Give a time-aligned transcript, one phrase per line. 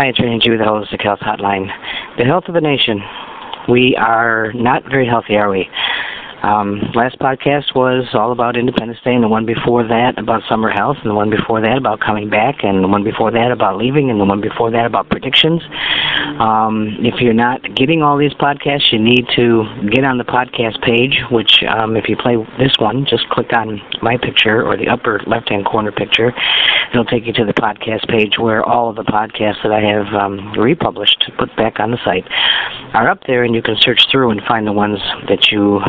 [0.00, 1.66] Hi, Attorney with the Holistic Health Hotline.
[2.18, 3.02] The health of a nation.
[3.68, 5.68] We are not very healthy, are we?
[6.42, 10.70] Um, last podcast was all about Independence Day, and the one before that about summer
[10.70, 13.76] health, and the one before that about coming back, and the one before that about
[13.76, 15.62] leaving, and the one before that about predictions.
[16.38, 20.80] Um, if you're not getting all these podcasts, you need to get on the podcast
[20.82, 24.88] page, which um, if you play this one, just click on my picture or the
[24.88, 26.32] upper left-hand corner picture.
[26.92, 30.14] It'll take you to the podcast page where all of the podcasts that I have
[30.14, 32.24] um, republished, put back on the site,
[32.94, 35.80] are up there, and you can search through and find the ones that you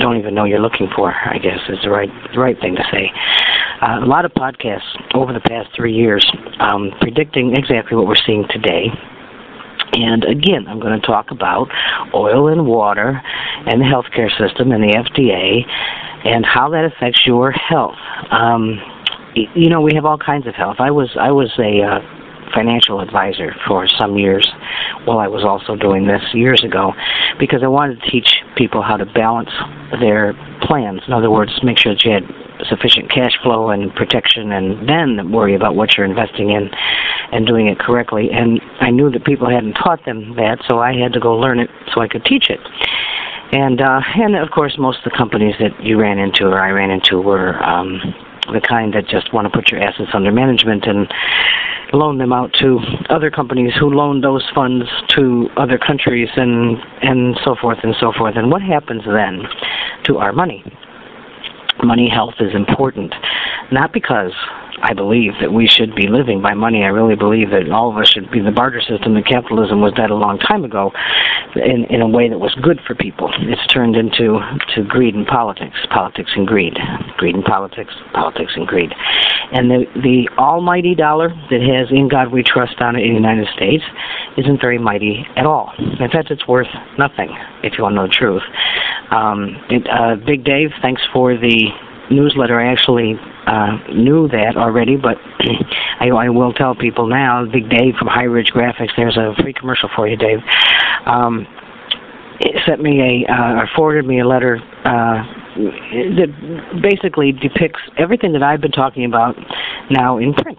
[0.00, 1.12] don't even know you're looking for.
[1.12, 3.10] I guess is the right the right thing to say.
[3.82, 4.80] Uh, a lot of podcasts
[5.14, 6.24] over the past three years
[6.60, 8.86] um, predicting exactly what we're seeing today.
[9.92, 11.68] And again, I'm going to talk about
[12.14, 13.20] oil and water
[13.66, 15.64] and the healthcare system and the FDA
[16.24, 17.96] and how that affects your health.
[18.30, 18.80] Um,
[19.54, 20.76] you know, we have all kinds of health.
[20.78, 22.23] I was I was a uh,
[22.54, 24.50] financial advisor for some years
[25.04, 26.92] while I was also doing this years ago
[27.38, 29.50] because I wanted to teach people how to balance
[30.00, 31.02] their plans.
[31.06, 32.24] In other words, make sure that you had
[32.68, 36.70] sufficient cash flow and protection and then worry about what you're investing in
[37.32, 38.30] and doing it correctly.
[38.30, 41.58] And I knew that people hadn't taught them that, so I had to go learn
[41.58, 42.60] it so I could teach it.
[43.52, 46.70] And uh, and of course, most of the companies that you ran into or I
[46.70, 48.00] ran into were um,
[48.52, 51.12] the kind that just want to put your assets under management and
[51.94, 52.78] loan them out to
[53.08, 58.12] other companies who loan those funds to other countries and and so forth and so
[58.12, 58.36] forth.
[58.36, 59.42] And what happens then
[60.04, 60.64] to our money?
[61.82, 63.14] Money health is important,
[63.72, 64.32] not because
[64.84, 66.84] I believe that we should be living by money.
[66.84, 69.14] I really believe that all of us should be the barter system.
[69.14, 70.92] That capitalism was dead a long time ago,
[71.56, 73.32] in in a way that was good for people.
[73.40, 74.40] It's turned into
[74.74, 76.76] to greed and politics, politics and greed,
[77.16, 78.92] greed and politics, politics and greed.
[79.52, 83.14] And the the almighty dollar that has "In God We Trust" on it in the
[83.14, 83.84] United States
[84.36, 85.72] isn't very mighty at all.
[85.78, 86.68] In fact, it's worth
[86.98, 88.42] nothing if you want to know the truth.
[89.10, 91.68] Um, it, uh, Big Dave, thanks for the
[92.10, 92.60] newsletter.
[92.60, 93.18] I actually
[93.54, 95.16] uh, knew that already, but
[96.00, 97.44] I, I will tell people now.
[97.46, 98.90] Big Dave from High Ridge Graphics.
[98.96, 100.40] There's a free commercial for you, Dave.
[101.06, 101.46] Um,
[102.40, 105.22] it sent me a uh, or forwarded me a letter uh,
[106.16, 109.36] that basically depicts everything that I've been talking about
[109.90, 110.58] now in print.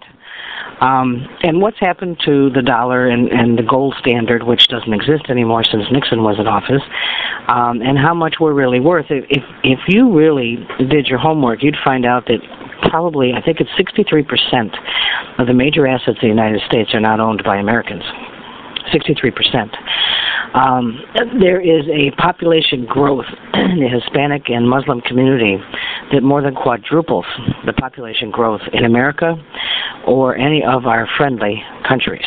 [0.80, 5.24] Um, and what's happened to the dollar and, and the gold standard, which doesn't exist
[5.30, 6.82] anymore since Nixon was in office,
[7.48, 9.06] um, and how much we're really worth.
[9.08, 12.40] If, if if you really did your homework, you'd find out that
[12.90, 17.20] probably I think it's 63% of the major assets of the United States are not
[17.20, 18.04] owned by Americans.
[18.92, 19.74] 63%.
[20.54, 21.00] Um,
[21.40, 25.58] there is a population growth in the Hispanic and Muslim community
[26.12, 27.26] that more than quadruples
[27.64, 29.34] the population growth in America
[30.06, 32.24] or any of our friendly countries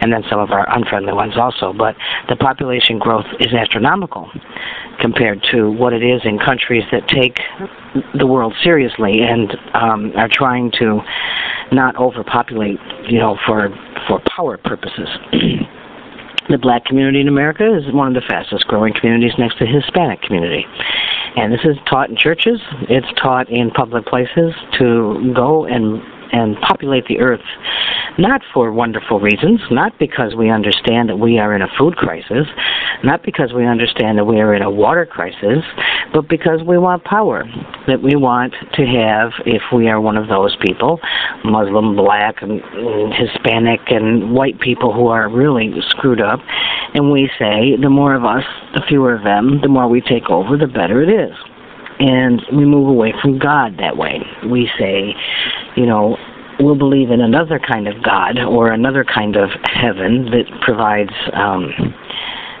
[0.00, 1.72] and then some of our unfriendly ones also.
[1.72, 1.96] But
[2.28, 4.30] the population growth is astronomical
[5.00, 7.38] compared to what it is in countries that take
[8.18, 11.00] the world seriously and um, are trying to
[11.72, 13.68] not overpopulate, you know, for
[14.06, 15.08] for power purposes.
[16.48, 19.70] The black community in America is one of the fastest growing communities next to the
[19.70, 20.66] Hispanic community.
[21.36, 26.02] And this is taught in churches, it's taught in public places to go and
[26.32, 27.44] and populate the earth
[28.18, 32.46] not for wonderful reasons, not because we understand that we are in a food crisis,
[33.02, 35.64] not because we understand that we are in a water crisis,
[36.14, 37.44] but because we want power.
[37.86, 41.00] That we want to have, if we are one of those people,
[41.44, 42.62] Muslim, black, and
[43.12, 46.40] Hispanic, and white people who are really screwed up,
[46.94, 48.44] and we say the more of us,
[48.74, 51.36] the fewer of them, the more we take over, the better it is
[52.00, 54.20] and we move away from God that way.
[54.50, 55.14] We say,
[55.76, 56.16] you know,
[56.60, 61.72] we'll believe in another kind of God or another kind of heaven that provides um,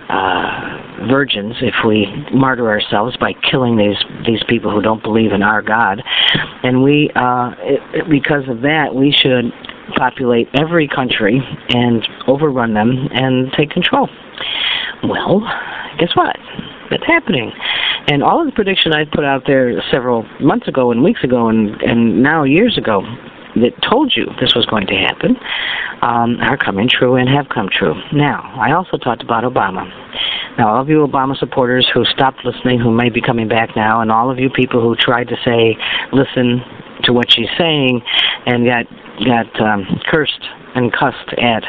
[0.08, 5.42] uh, virgins if we martyr ourselves by killing these these people who don't believe in
[5.42, 6.02] our God,
[6.62, 9.52] and we uh, it, because of that we should
[9.96, 14.08] populate every country and overrun them and take control.
[15.02, 15.40] Well,
[15.98, 16.36] guess what?
[16.90, 17.52] That's happening.
[18.08, 21.48] And all of the prediction I put out there several months ago and weeks ago
[21.48, 23.02] and, and now years ago
[23.56, 25.36] that told you this was going to happen
[26.02, 27.94] um, are coming true and have come true.
[28.12, 29.88] Now, I also talked about Obama.
[30.58, 34.00] Now, all of you Obama supporters who stopped listening, who may be coming back now,
[34.00, 35.76] and all of you people who tried to say,
[36.12, 36.62] listen
[37.04, 38.02] to what she's saying,
[38.46, 38.86] and got
[39.24, 41.62] got um, cursed and cussed at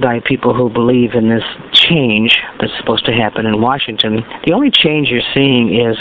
[0.00, 4.24] by people who believe in this change that's supposed to happen in Washington.
[4.44, 5.96] The only change you're seeing is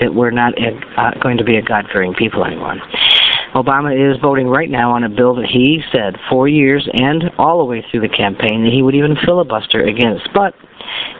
[0.00, 0.52] that we're not
[0.96, 2.76] uh, going to be a God-fearing people anymore.
[3.54, 7.58] Obama is voting right now on a bill that he said four years and all
[7.58, 10.28] the way through the campaign that he would even filibuster against.
[10.32, 10.54] But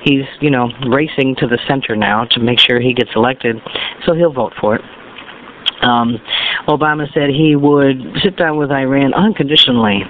[0.03, 3.57] he's, you know, racing to the center now to make sure he gets elected,
[4.07, 4.83] so he'll vote for it.
[5.83, 6.19] Um,
[6.69, 10.05] Obama said he would sit down with Iran unconditionally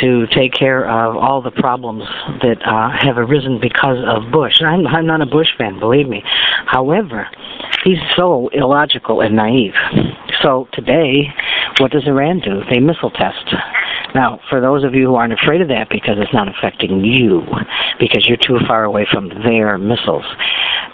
[0.00, 2.04] to take care of all the problems
[2.42, 4.60] that uh, have arisen because of Bush.
[4.60, 6.22] And I'm, I'm not a Bush fan, believe me.
[6.66, 7.28] However,
[7.84, 9.74] he's so illogical and naive.
[10.42, 11.32] So today,
[11.80, 12.62] what does Iran do?
[12.70, 13.54] They missile test.
[14.14, 17.42] Now, for those of you who aren't afraid of that because it's not affecting you,
[17.98, 20.24] because you're too far away from their missiles,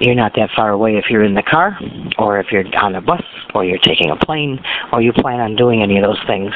[0.00, 1.78] you're not that far away if you're in the car,
[2.18, 3.22] or if you're on a bus,
[3.54, 4.58] or you're taking a plane,
[4.92, 6.52] or you plan on doing any of those things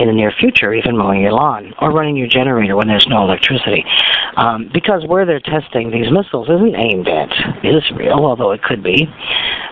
[0.00, 3.22] in the near future, even mowing your lawn, or running your generator when there's no
[3.22, 3.84] electricity.
[4.36, 7.30] Um, because where they're testing these missiles isn't aimed at
[7.64, 9.06] Israel, although it could be.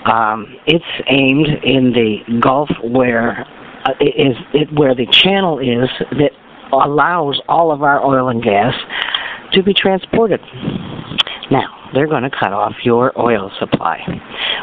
[0.04, 3.46] Um, it's aimed in the Gulf where
[3.84, 6.32] uh, is it, where the channel is that
[6.72, 8.74] allows all of our oil and gas
[9.52, 10.40] to be transported.
[11.50, 14.00] Now, they're going to cut off your oil supply.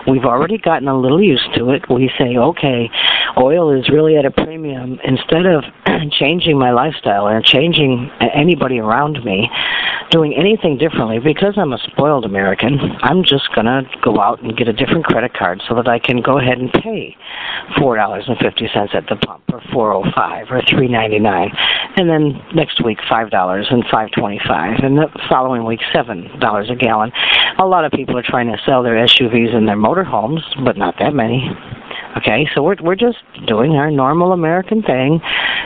[0.08, 1.90] We've already gotten a little used to it.
[1.90, 2.90] We say, okay,
[3.38, 5.00] oil is really at a premium.
[5.04, 5.64] Instead of
[6.12, 9.50] changing my lifestyle and changing anybody around me,
[10.12, 14.56] doing anything differently, because I'm a spoiled American, I'm just going to go out and
[14.56, 17.16] get a different credit card so that I can go ahead and pay
[17.78, 21.52] $4.50 at the pump or 405 or 399
[21.98, 27.12] and then next week $5 and 525 and the following week $7 a gallon.
[27.60, 30.96] A lot of people are trying to sell their SUVs and their motorhomes, but not
[31.00, 31.50] that many.
[32.18, 35.20] Okay, so we're we're just doing our normal American thing.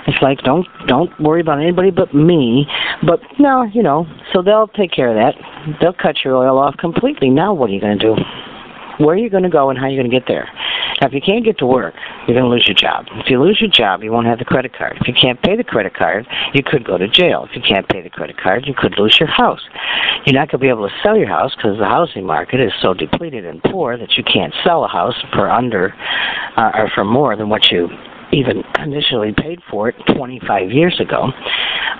[0.07, 2.67] It's like don't don't worry about anybody but me.
[3.05, 5.35] But no, you know, so they'll take care of that.
[5.79, 7.29] They'll cut your oil off completely.
[7.29, 8.21] Now what are you going to do?
[9.01, 10.47] Where are you going to go and how are you going to get there?
[11.01, 11.95] Now, if you can't get to work,
[12.27, 13.07] you're going to lose your job.
[13.13, 14.97] If you lose your job, you won't have the credit card.
[15.01, 17.47] If you can't pay the credit card, you could go to jail.
[17.49, 19.61] If you can't pay the credit card, you could lose your house.
[20.25, 22.71] You're not going to be able to sell your house because the housing market is
[22.79, 25.95] so depleted and poor that you can't sell a house for under
[26.55, 27.89] uh, or for more than what you
[28.31, 31.31] even initially paid for it 25 years ago,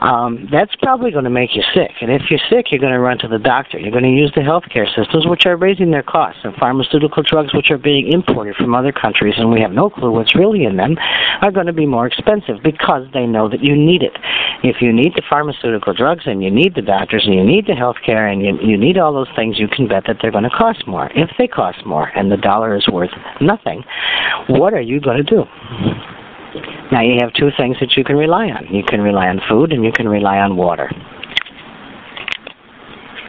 [0.02, 1.92] um, that's probably going to make you sick.
[2.02, 3.78] And if you're sick, you're going to run to the doctor.
[3.78, 7.54] You're going to use the healthcare systems, which are raising their costs, and pharmaceutical drugs,
[7.54, 10.78] which are being imported from other countries, and we have no clue what's really in
[10.78, 10.98] them,
[11.42, 14.18] are going to be more expensive because they know that you need it.
[14.64, 17.74] If you need the pharmaceutical drugs, and you need the doctors, and you need the
[17.74, 20.50] healthcare, and you, you need all those things, you can bet that they're going to
[20.50, 21.12] cost more.
[21.14, 23.84] If they cost more, and the dollar is worth nothing,
[24.50, 25.44] what are you going to do?
[26.92, 28.68] Now you have two things that you can rely on.
[28.68, 30.92] You can rely on food and you can rely on water.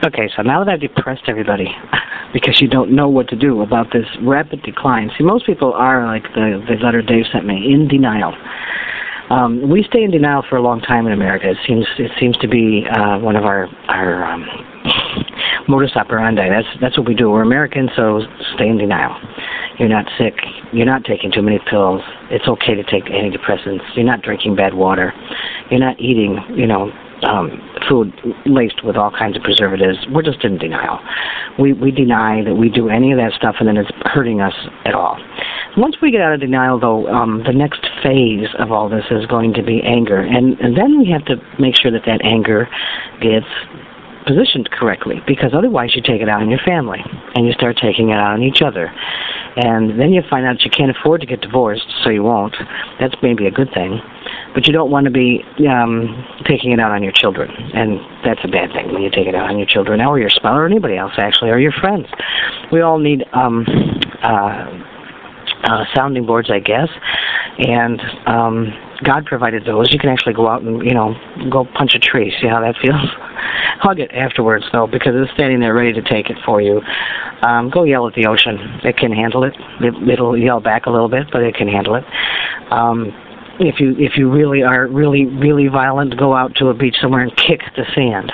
[0.04, 1.68] Okay, so now that I've depressed everybody
[2.32, 5.10] because you don't know what to do about this rapid decline.
[5.16, 8.34] See, most people are like the, the letter Dave sent me, in denial.
[9.30, 11.48] Um, we stay in denial for a long time in America.
[11.48, 14.44] It seems it seems to be uh, one of our our um,
[15.68, 16.48] modus operandi.
[16.48, 17.30] That's that's what we do.
[17.30, 18.20] We're Americans, so
[18.56, 19.16] stay in denial.
[19.78, 20.34] You're not sick.
[20.72, 22.02] You're not taking too many pills.
[22.30, 23.82] It's okay to take antidepressants.
[23.94, 25.12] You're not drinking bad water.
[25.70, 26.92] You're not eating, you know,
[27.22, 28.12] um, food
[28.46, 29.98] laced with all kinds of preservatives.
[30.10, 30.98] We're just in denial.
[31.58, 34.54] We we deny that we do any of that stuff, and then it's hurting us
[34.84, 35.18] at all.
[35.76, 39.24] Once we get out of denial, though, um, the next phase of all this is
[39.26, 42.68] going to be anger, and, and then we have to make sure that that anger
[43.20, 43.46] gets
[44.26, 47.00] positioned correctly because otherwise you take it out on your family
[47.34, 48.92] and you start taking it out on each other
[49.56, 52.56] and then you find out you can't afford to get divorced so you won't.
[52.98, 54.00] That's maybe a good thing.
[54.54, 57.50] But you don't want to be um taking it out on your children.
[57.74, 60.30] And that's a bad thing when you take it out on your children or your
[60.30, 62.06] spouse or anybody else actually or your friends.
[62.70, 63.66] We all need um
[64.22, 64.88] uh
[65.64, 66.88] uh sounding boards i guess
[67.58, 69.92] and um God provided those.
[69.92, 71.14] You can actually go out and, you know,
[71.50, 72.32] go punch a tree.
[72.40, 72.94] See how that feels?
[73.82, 76.80] Hug it afterwards, though, because it's standing there ready to take it for you.
[77.42, 78.58] Um, go yell at the ocean.
[78.84, 79.54] It can handle it.
[79.80, 80.08] it.
[80.08, 82.04] It'll yell back a little bit, but it can handle it.
[82.70, 83.12] Um,
[83.58, 87.22] if you if you really are really really violent, go out to a beach somewhere
[87.22, 88.32] and kick the sand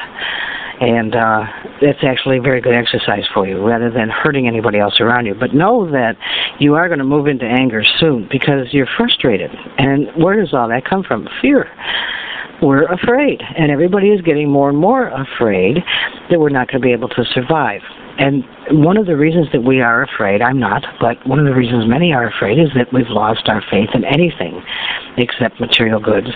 [0.81, 1.45] and uh,
[1.83, 5.35] it's actually a very good exercise for you rather than hurting anybody else around you.
[5.35, 6.17] But know that
[6.61, 9.51] you are going to move into anger soon because you're frustrated.
[9.79, 11.29] And where does all that come from?
[11.43, 11.69] Fear.
[12.61, 15.79] We're afraid, and everybody is getting more and more afraid
[16.29, 17.83] that we're not going to be able to survive.
[18.19, 21.55] And one of the reasons that we are afraid, I'm not, but one of the
[21.55, 24.61] reasons many are afraid is that we've lost our faith in anything
[25.17, 26.31] except material goods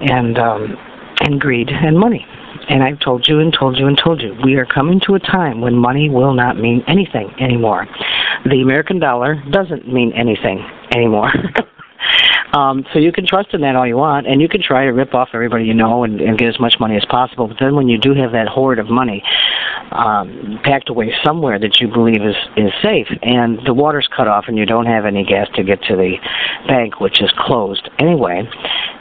[0.00, 0.76] and um,
[1.20, 2.26] and greed and money.
[2.68, 5.20] And I've told you and told you and told you, we are coming to a
[5.20, 7.86] time when money will not mean anything anymore.
[8.44, 11.32] The American dollar doesn't mean anything anymore.
[12.52, 14.92] Um, so you can trust in that all you want, and you can try to
[14.92, 17.48] rip off everybody you know and, and get as much money as possible.
[17.48, 19.22] But then when you do have that hoard of money
[19.90, 24.44] um, packed away somewhere that you believe is is safe, and the water's cut off,
[24.48, 26.16] and you don't have any gas to get to the
[26.68, 28.48] bank, which is closed anyway,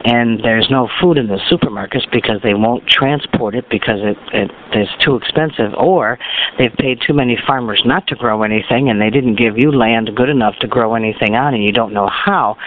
[0.05, 4.51] and there's no food in the supermarkets because they won't transport it because it, it
[4.77, 6.19] is too expensive, or
[6.57, 10.09] they've paid too many farmers not to grow anything, and they didn't give you land
[10.15, 12.57] good enough to grow anything on, and you don't know how.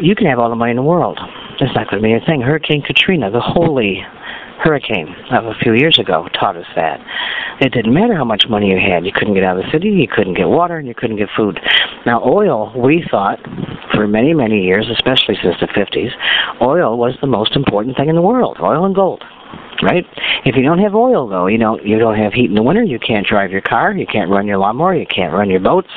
[0.00, 1.18] You can have all the money in the world.
[1.60, 2.40] It's not going to be a thing.
[2.40, 4.04] Hurricane Katrina, the holy
[4.62, 7.00] hurricane of a few years ago taught us that.
[7.60, 9.04] It didn't matter how much money you had.
[9.04, 11.28] You couldn't get out of the city, you couldn't get water, and you couldn't get
[11.36, 11.60] food.
[12.06, 13.38] Now, oil, we thought,
[13.94, 16.10] for many, many years, especially since the 50s,
[16.60, 19.22] oil was the most important thing in the world, oil and gold
[19.82, 20.06] right?
[20.44, 22.82] If you don't have oil, though, you don't you don't have heat in the winter.
[22.82, 23.92] You can't drive your car.
[23.92, 24.94] You can't run your lawnmower.
[24.94, 25.90] You can't run your boats.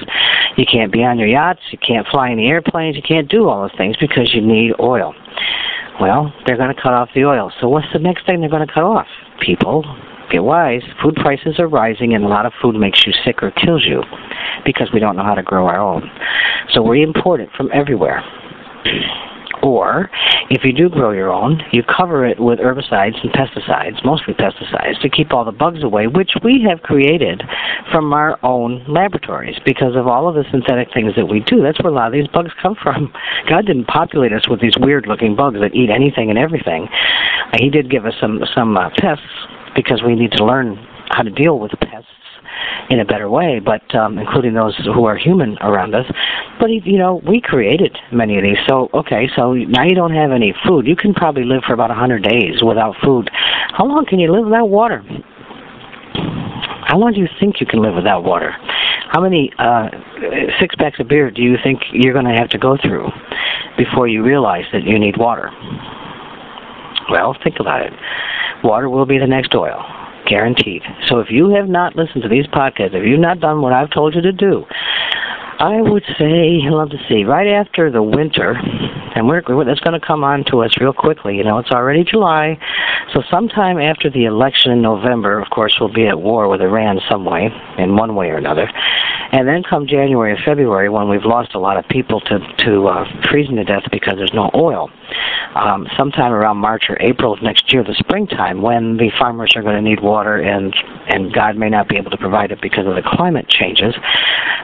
[0.57, 1.62] You can't be on your yachts.
[1.71, 2.95] You can't fly in the airplanes.
[2.95, 5.13] You can't do all those things because you need oil.
[6.00, 7.51] Well, they're going to cut off the oil.
[7.62, 9.07] So what's the next thing they're going to cut off?
[9.39, 9.83] People,
[10.29, 10.81] get wise.
[11.01, 14.03] Food prices are rising, and a lot of food makes you sick or kills you
[14.65, 16.09] because we don't know how to grow our own.
[16.74, 18.24] So we import it from everywhere.
[19.65, 20.12] Or,
[20.51, 25.01] if you do grow your own, you cover it with herbicides and pesticides, mostly pesticides,
[25.01, 27.41] to keep all the bugs away, which we have created
[27.91, 31.63] from our own laboratories because of all of the synthetic things that we do.
[31.63, 33.12] That's where a lot of these bugs come from.
[33.50, 36.88] God didn't populate us with these weird looking bugs that eat anything and everything.
[37.57, 39.25] He did give us some, some uh, pests
[39.74, 40.77] because we need to learn
[41.09, 42.09] how to deal with pests
[42.89, 46.05] in a better way, but um, including those who are human around us.
[46.59, 48.57] But you know, we created many of these.
[48.67, 50.88] So okay, so now you don't have any food.
[50.88, 53.29] You can probably live for about a hundred days without food.
[53.33, 55.03] How long can you live without water?
[56.88, 58.51] How long do you think you can live without water?
[59.09, 59.89] How many uh,
[60.59, 63.09] six packs of beer do you think you're going to have to go through
[63.77, 65.50] before you realize that you need water?
[67.09, 67.93] Well, think about it.
[68.63, 69.83] Water will be the next oil
[70.25, 70.82] guaranteed.
[71.08, 73.91] So if you have not listened to these podcasts, if you've not done what I've
[73.91, 74.65] told you to do,
[75.57, 78.55] I would say, love to see, right after the winter,
[79.15, 81.38] and we're, that's going to come on to us real quickly.
[81.38, 82.59] You know, it's already July,
[83.13, 87.00] so sometime after the election in November, of course, we'll be at war with Iran
[87.09, 88.69] some way, in one way or another.
[89.31, 92.88] And then come January or February, when we've lost a lot of people to, to
[92.88, 94.89] uh, freezing to death because there's no oil,
[95.55, 99.62] um, sometime around March or April of next year, the springtime, when the farmers are
[99.62, 100.75] going to need water and,
[101.07, 103.95] and God may not be able to provide it because of the climate changes,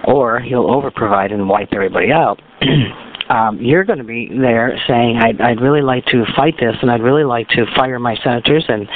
[0.04, 2.42] or he'll overprovide and wipe everybody out.
[3.30, 6.92] um, you're going to be there saying, I'd, I'd really like to fight this, and
[6.92, 8.88] I'd really like to fire my senators and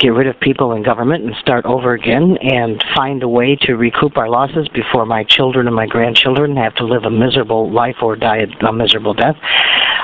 [0.00, 3.74] get rid of people in government and start over again and find a way to
[3.74, 7.96] recoup our losses before my children and my grandchildren have to live a miserable life
[8.02, 9.36] or die a miserable death.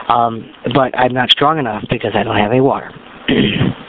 [0.09, 2.93] Um, but I'm not strong enough because I don't have any water.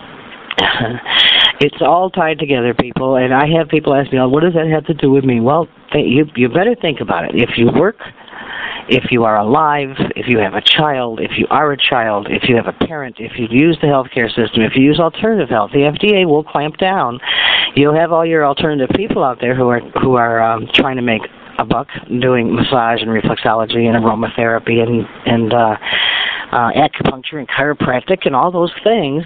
[1.61, 3.15] it's all tied together, people.
[3.15, 5.39] And I have people ask me, oh, "What does that have to do with me?"
[5.39, 7.31] Well, th- you you better think about it.
[7.35, 7.97] If you work,
[8.89, 12.49] if you are alive, if you have a child, if you are a child, if
[12.49, 15.71] you have a parent, if you use the healthcare system, if you use alternative health,
[15.71, 17.19] the FDA will clamp down.
[17.75, 21.01] You'll have all your alternative people out there who are who are um, trying to
[21.03, 21.21] make
[21.61, 21.87] a buck
[22.19, 25.77] doing massage and reflexology and aromatherapy and and uh
[26.51, 29.23] uh, acupuncture and chiropractic and all those things.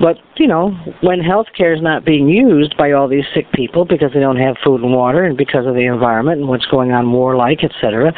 [0.00, 4.12] But, you know, when healthcare is not being used by all these sick people because
[4.12, 7.10] they don't have food and water and because of the environment and what's going on
[7.10, 8.12] war-like, etc.,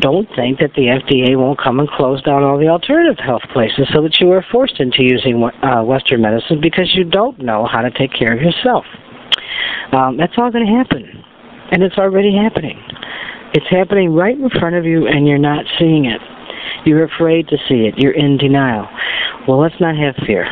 [0.00, 3.88] don't think that the FDA won't come and close down all the alternative health places
[3.92, 7.82] so that you are forced into using uh, Western medicine because you don't know how
[7.82, 8.84] to take care of yourself.
[9.92, 11.24] Um, that's all going to happen.
[11.72, 12.78] And it's already happening.
[13.54, 16.20] It's happening right in front of you and you're not seeing it.
[16.84, 17.98] You're afraid to see it.
[17.98, 18.88] You're in denial.
[19.48, 20.46] Well, let's not have fear.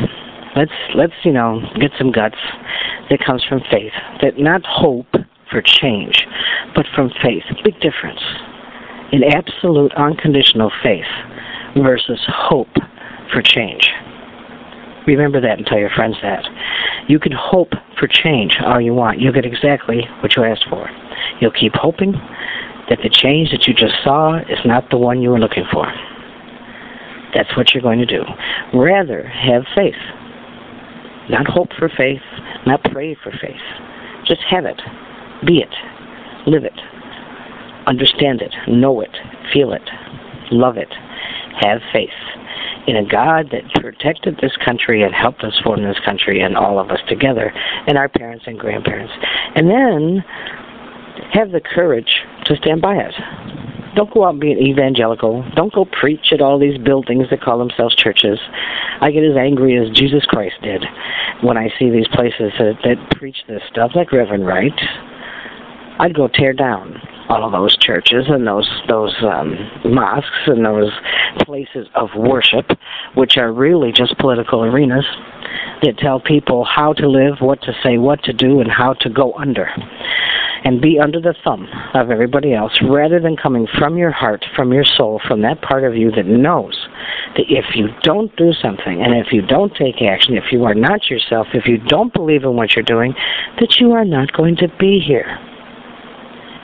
[0.55, 2.35] Let's let's you know get some guts
[3.09, 3.93] that comes from faith.
[4.21, 5.07] That not hope
[5.49, 6.27] for change,
[6.75, 7.43] but from faith.
[7.63, 8.21] Big difference
[9.11, 11.05] in absolute unconditional faith
[11.77, 12.73] versus hope
[13.31, 13.89] for change.
[15.15, 16.45] Remember that and tell your friends that.
[17.07, 19.19] You can hope for change all you want.
[19.19, 20.89] You'll get exactly what you asked for.
[21.39, 22.13] You'll keep hoping
[22.89, 25.85] that the change that you just saw is not the one you were looking for.
[27.33, 28.23] That's what you're going to do.
[28.73, 29.95] Rather, have faith.
[31.29, 32.21] Not hope for faith,
[32.65, 33.61] not pray for faith.
[34.25, 34.81] Just have it.
[35.45, 35.73] Be it.
[36.47, 36.79] Live it.
[37.87, 38.53] Understand it.
[38.67, 39.15] Know it.
[39.53, 39.89] Feel it.
[40.51, 40.93] Love it.
[41.59, 42.09] Have faith
[42.87, 46.79] in a God that protected this country and helped us form this country and all
[46.79, 47.53] of us together,
[47.87, 49.13] and our parents and grandparents.
[49.55, 50.23] And then
[51.33, 53.13] have the courage to stand by it
[53.95, 55.45] Don't go out and be an evangelical.
[55.55, 58.39] Don't go preach at all these buildings that call themselves churches.
[59.01, 60.83] I get as angry as Jesus Christ did
[61.43, 64.79] when I see these places that, that preach this stuff, like Reverend Wright.
[65.99, 66.99] I'd go tear down
[67.29, 70.91] all of those churches and those those um, mosques and those
[71.39, 72.65] places of worship,
[73.15, 75.05] which are really just political arenas
[75.81, 79.09] that tell people how to live, what to say, what to do, and how to
[79.09, 79.69] go under.
[80.63, 84.71] And be under the thumb of everybody else rather than coming from your heart, from
[84.71, 86.87] your soul, from that part of you that knows
[87.35, 90.75] that if you don't do something and if you don't take action, if you are
[90.75, 93.15] not yourself, if you don't believe in what you're doing,
[93.59, 95.39] that you are not going to be here.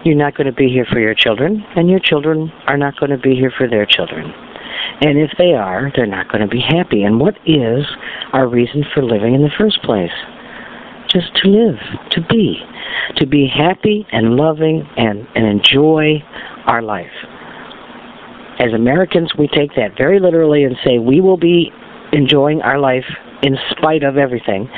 [0.07, 3.09] You're not going to be here for your children, and your children are not going
[3.09, 4.31] to be here for their children.
[5.01, 7.03] And if they are, they're not going to be happy.
[7.03, 7.83] And what is
[8.31, 10.13] our reason for living in the first place?
[11.09, 11.75] Just to live,
[12.11, 12.55] to be,
[13.17, 16.23] to be happy and loving and, and enjoy
[16.67, 17.11] our life.
[18.59, 21.69] As Americans, we take that very literally and say we will be
[22.13, 23.03] enjoying our life
[23.43, 24.69] in spite of everything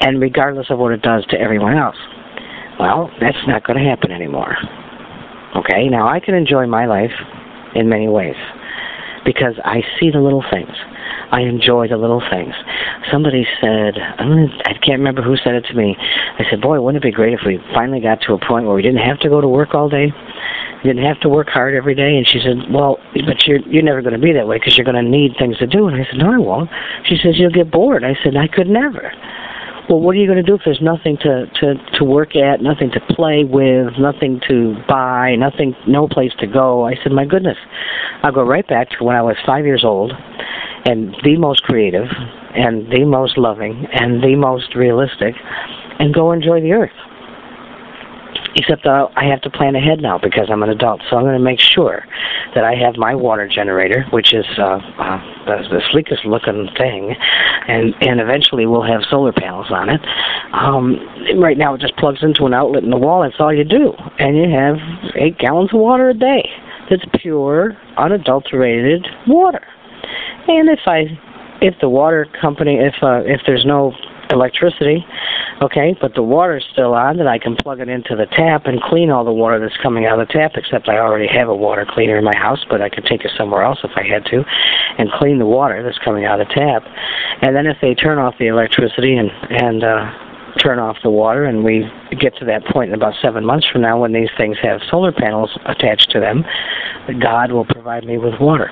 [0.00, 1.96] and regardless of what it does to everyone else.
[2.80, 4.56] Well, that's not going to happen anymore.
[5.54, 7.12] Okay, now I can enjoy my life
[7.74, 8.36] in many ways
[9.22, 10.72] because I see the little things.
[11.30, 12.54] I enjoy the little things.
[13.12, 15.94] Somebody said, I can't remember who said it to me.
[16.38, 18.74] I said, boy, wouldn't it be great if we finally got to a point where
[18.74, 20.10] we didn't have to go to work all day?
[20.82, 22.16] Didn't have to work hard every day.
[22.16, 24.86] And she said, well, but you're, you're never going to be that way because you're
[24.86, 25.86] going to need things to do.
[25.86, 26.70] And I said, no, I won't.
[27.04, 28.04] She says, you'll get bored.
[28.04, 29.12] I said, I could never
[29.90, 32.62] well, what are you going to do if there's nothing to, to, to work at,
[32.62, 36.86] nothing to play with, nothing to buy, nothing, no place to go?
[36.86, 37.58] I said, my goodness,
[38.22, 40.12] I'll go right back to when I was five years old
[40.84, 42.06] and the most creative
[42.54, 45.34] and the most loving and the most realistic
[45.98, 46.92] and go enjoy the earth.
[48.56, 51.38] Except uh, I have to plan ahead now because I'm an adult, so I'm going
[51.38, 52.04] to make sure
[52.54, 57.14] that I have my water generator, which is uh, uh, the, the sleekest looking thing,
[57.68, 60.00] and and eventually we'll have solar panels on it.
[60.52, 60.98] Um,
[61.40, 63.22] right now, it just plugs into an outlet in the wall.
[63.22, 64.76] That's all you do, and you have
[65.14, 66.48] eight gallons of water a day.
[66.90, 69.64] That's pure, unadulterated water.
[70.48, 71.04] And if I,
[71.60, 73.92] if the water company, if uh, if there's no
[74.30, 75.04] electricity,
[75.62, 78.80] okay, but the water's still on, then I can plug it into the tap and
[78.80, 81.54] clean all the water that's coming out of the tap, except I already have a
[81.54, 84.24] water cleaner in my house, but I could take it somewhere else if I had
[84.26, 84.44] to,
[84.98, 86.82] and clean the water that's coming out of the tap.
[87.42, 90.12] And then if they turn off the electricity and, and, uh,
[90.58, 91.88] turn off the water and we
[92.18, 95.12] get to that point in about seven months from now when these things have solar
[95.12, 96.44] panels attached to them,
[97.20, 98.68] God will provide me with water.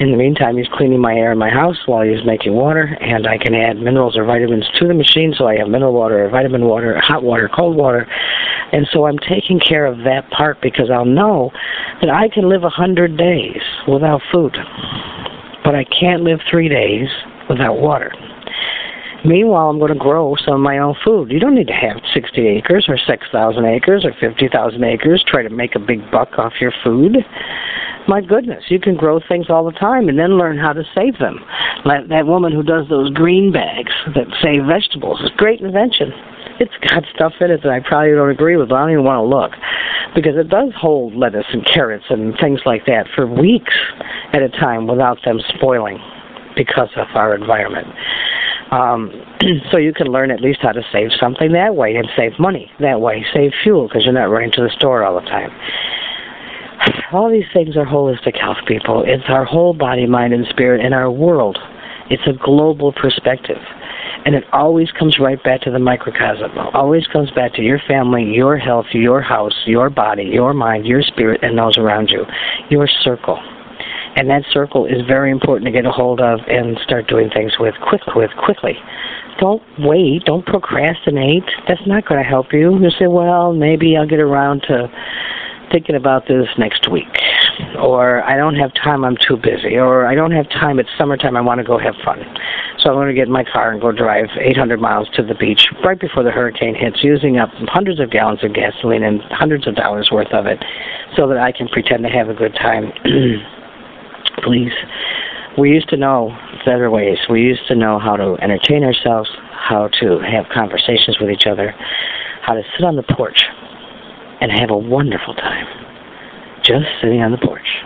[0.00, 3.28] In the meantime, he's cleaning my air in my house while he's making water, and
[3.28, 6.30] I can add minerals or vitamins to the machine, so I have mineral water, or
[6.30, 8.08] vitamin water, hot water, cold water.
[8.72, 11.52] And so I'm taking care of that part because I'll know
[12.00, 14.56] that I can live a hundred days without food,
[15.62, 17.06] but I can't live three days
[17.48, 18.12] without water.
[19.24, 21.30] Meanwhile, I'm going to grow some of my own food.
[21.30, 25.24] You don't need to have 60 acres or 6,000 acres or 50,000 acres.
[25.26, 27.16] Try to make a big buck off your food
[28.08, 31.18] my goodness, you can grow things all the time and then learn how to save
[31.18, 31.40] them.
[31.84, 35.20] Like that woman who does those green bags that save vegetables.
[35.22, 36.12] It's a great invention.
[36.60, 39.04] It's got stuff in it that I probably don't agree with, but I don't even
[39.04, 39.52] want to look.
[40.14, 43.74] Because it does hold lettuce and carrots and things like that for weeks
[44.32, 45.98] at a time without them spoiling
[46.54, 47.88] because of our environment.
[48.70, 49.10] Um,
[49.72, 52.70] so you can learn at least how to save something that way and save money
[52.80, 55.50] that way, save fuel because you're not running to the store all the time
[57.14, 59.04] all these things are holistic health, people.
[59.06, 61.58] It's our whole body, mind, and spirit in our world.
[62.10, 63.58] It's a global perspective.
[64.26, 66.56] And it always comes right back to the microcosm.
[66.72, 71.02] Always comes back to your family, your health, your house, your body, your mind, your
[71.02, 72.24] spirit, and those around you.
[72.70, 73.38] Your circle.
[74.16, 77.52] And that circle is very important to get a hold of and start doing things
[77.58, 78.74] with quick with quickly.
[79.40, 81.42] Don't wait, don't procrastinate.
[81.66, 82.78] That's not going to help you.
[82.78, 84.88] You say, well, maybe I'll get around to
[85.70, 87.08] thinking about this next week.
[87.78, 89.76] Or I don't have time, I'm too busy.
[89.76, 92.18] Or I don't have time, it's summertime, I want to go have fun.
[92.78, 95.34] So I'm going to get in my car and go drive 800 miles to the
[95.34, 99.66] beach right before the hurricane hits, using up hundreds of gallons of gasoline and hundreds
[99.66, 100.62] of dollars worth of it
[101.16, 102.92] so that I can pretend to have a good time.
[104.42, 104.72] Please.
[105.56, 107.18] We used to know better ways.
[107.30, 111.72] We used to know how to entertain ourselves, how to have conversations with each other,
[112.42, 113.44] how to sit on the porch
[114.40, 115.66] and have a wonderful time
[116.64, 117.82] just sitting on the porch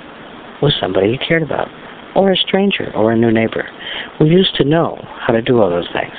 [0.62, 1.68] with somebody you cared about,
[2.14, 3.68] or a stranger, or a new neighbor.
[4.20, 6.14] We used to know how to do all those things.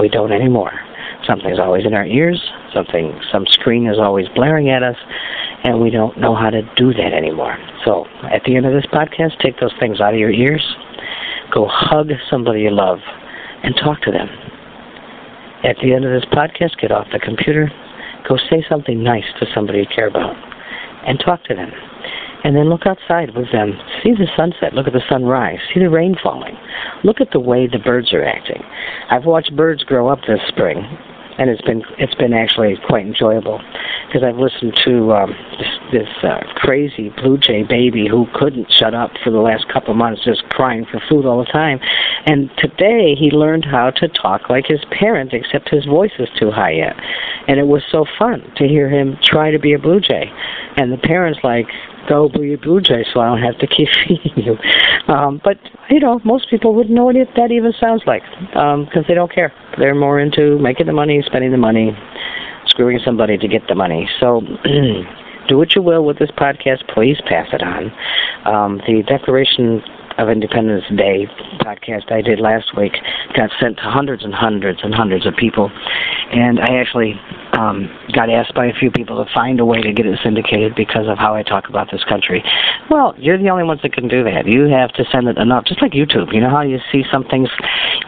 [0.00, 0.72] We don't anymore.
[1.26, 2.40] Something's always in our ears,
[2.72, 4.96] something, some screen is always blaring at us,
[5.64, 7.56] and we don't know how to do that anymore.
[7.84, 10.64] So at the end of this podcast, take those things out of your ears,
[11.52, 13.00] go hug somebody you love,
[13.64, 14.28] and talk to them.
[15.64, 17.70] At the end of this podcast, get off the computer,
[18.26, 20.34] go say something nice to somebody you care about,
[21.06, 21.70] and talk to them.
[22.44, 23.72] And then look outside with them.
[24.02, 24.72] See the sunset.
[24.72, 25.58] Look at the sunrise.
[25.74, 26.56] See the rain falling.
[27.02, 28.62] Look at the way the birds are acting.
[29.10, 30.86] I've watched birds grow up this spring,
[31.38, 33.62] and it's been it's been actually quite enjoyable
[34.06, 38.94] because I've listened to um, this this uh, crazy blue jay baby who couldn't shut
[38.94, 41.78] up for the last couple of months, just crying for food all the time.
[42.26, 46.50] And today he learned how to talk like his parent, except his voice is too
[46.50, 46.96] high yet.
[47.46, 50.30] And it was so fun to hear him try to be a blue jay,
[50.76, 51.66] and the parents like
[52.08, 54.56] go be a blue jay so I don't have to keep feeding you.
[55.12, 55.58] Um, but,
[55.90, 59.32] you know, most people wouldn't know what that even sounds like because um, they don't
[59.32, 59.52] care.
[59.78, 61.96] They're more into making the money, spending the money,
[62.66, 64.08] screwing somebody to get the money.
[64.20, 64.40] So
[65.48, 66.86] do what you will with this podcast.
[66.92, 67.92] Please pass it on.
[68.44, 69.82] Um, the Declaration
[70.18, 71.26] of Independence Day
[71.60, 72.92] podcast I did last week
[73.34, 75.70] got sent to hundreds and hundreds and hundreds of people,
[76.32, 77.14] and I actually
[77.52, 80.74] um, got asked by a few people to find a way to get it syndicated
[80.74, 82.42] because of how I talk about this country.
[82.90, 84.46] Well, you're the only ones that can do that.
[84.46, 86.34] You have to send it enough, just like YouTube.
[86.34, 87.48] You know how you see some things,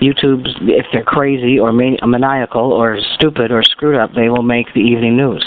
[0.03, 4.81] YouTube's if they're crazy or maniacal or stupid or screwed up, they will make the
[4.81, 5.47] evening news.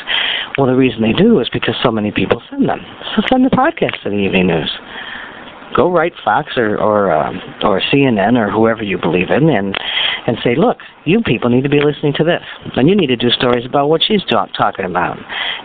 [0.58, 2.80] Well, the reason they do is because so many people send them.
[3.16, 4.72] So send the podcast to the evening news
[5.76, 9.76] go write Fox or or um, or CNN or whoever you believe in, and
[10.26, 12.44] and say, look, you people need to be listening to this,
[12.76, 15.18] and you need to do stories about what she's talk, talking about,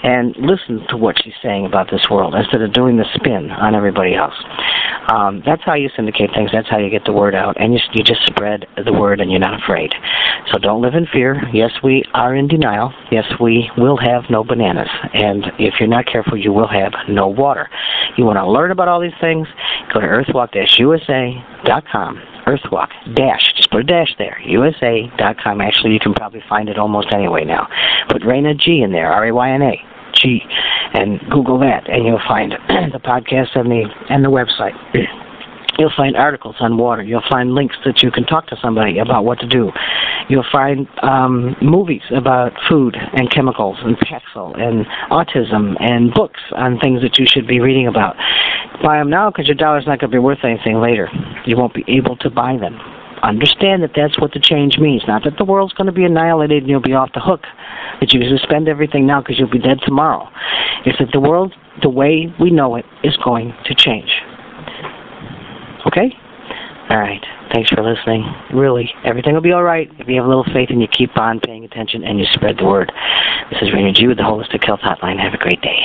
[0.03, 3.75] and listen to what she's saying about this world instead of doing the spin on
[3.75, 4.35] everybody else.
[5.13, 6.51] Um, that's how you syndicate things.
[6.53, 9.31] That's how you get the word out, and you you just spread the word, and
[9.31, 9.95] you're not afraid.
[10.53, 11.43] So don't live in fear.
[11.53, 12.93] Yes, we are in denial.
[13.11, 17.29] Yes, we will have no bananas, and if you're not careful, you will have no
[17.29, 17.69] water.
[18.17, 19.47] You want to learn about all these things?
[19.93, 22.23] Go to earthwalk-usa.com.
[22.47, 25.61] Earthwalk dash, just put a dash there, USA.com.
[25.61, 27.69] Actually, you can probably find it almost anyway now.
[28.09, 29.83] Put Rayna G in there, R-A-Y-N-A,
[30.15, 30.41] G,
[30.95, 32.53] and Google that, and you'll find
[32.93, 34.73] the podcast and the and the website.
[35.79, 37.03] You'll find articles on water.
[37.03, 39.71] You'll find links that you can talk to somebody about what to do.
[40.29, 46.81] You'll find um, movies about food and chemicals and Paxil and autism and books on
[46.81, 48.17] things that you should be reading about.
[48.83, 51.09] Buy them now because your dollar's not going to be worth anything later.
[51.47, 52.79] You won't be able to buy them.
[53.23, 55.03] Understand that that's what the change means.
[55.07, 57.43] Not that the world's going to be annihilated and you'll be off the hook.
[58.01, 60.29] That you suspend everything now because you'll be dead tomorrow.
[60.87, 64.11] It's that the world, the way we know it, is going to change.
[65.89, 66.13] Okay?
[66.91, 67.25] All right.
[67.53, 68.25] Thanks for listening.
[68.55, 71.17] Really, everything will be all right if you have a little faith and you keep
[71.19, 72.93] on paying attention and you spread the word.
[73.51, 75.19] This is Rayna G with the Holistic Health Hotline.
[75.19, 75.81] Have a great day.